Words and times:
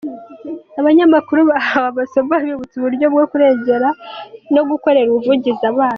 Abanyamakuru 0.79 1.39
bahawe 1.49 1.87
amasomo 1.93 2.31
abibutsa 2.39 2.73
uburyo 2.77 3.05
bwo 3.13 3.25
kurengera 3.31 3.89
no 4.53 4.61
gukorera 4.69 5.07
ubuvugizi 5.09 5.63
abana. 5.71 5.89